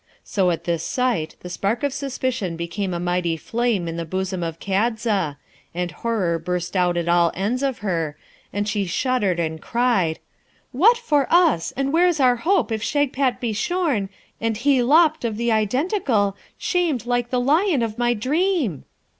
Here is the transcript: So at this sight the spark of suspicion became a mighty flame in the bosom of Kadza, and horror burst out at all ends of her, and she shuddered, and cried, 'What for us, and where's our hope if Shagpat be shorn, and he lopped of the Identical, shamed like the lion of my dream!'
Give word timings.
So 0.23 0.49
at 0.49 0.63
this 0.63 0.81
sight 0.83 1.35
the 1.41 1.49
spark 1.51 1.83
of 1.83 1.93
suspicion 1.93 2.55
became 2.55 2.91
a 2.91 2.99
mighty 2.99 3.37
flame 3.37 3.87
in 3.87 3.97
the 3.97 4.03
bosom 4.03 4.41
of 4.41 4.59
Kadza, 4.59 5.37
and 5.75 5.91
horror 5.91 6.39
burst 6.39 6.75
out 6.75 6.97
at 6.97 7.07
all 7.07 7.31
ends 7.35 7.61
of 7.61 7.79
her, 7.85 8.17
and 8.51 8.67
she 8.67 8.87
shuddered, 8.87 9.39
and 9.39 9.61
cried, 9.61 10.17
'What 10.71 10.97
for 10.97 11.27
us, 11.29 11.71
and 11.77 11.93
where's 11.93 12.19
our 12.19 12.37
hope 12.37 12.71
if 12.71 12.81
Shagpat 12.81 13.39
be 13.39 13.53
shorn, 13.53 14.09
and 14.39 14.57
he 14.57 14.81
lopped 14.81 15.23
of 15.23 15.37
the 15.37 15.51
Identical, 15.51 16.35
shamed 16.57 17.05
like 17.05 17.29
the 17.29 17.39
lion 17.39 17.83
of 17.83 17.99
my 17.99 18.15
dream!' 18.15 18.85